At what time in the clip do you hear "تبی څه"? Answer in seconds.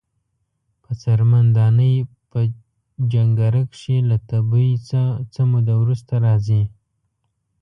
4.29-5.41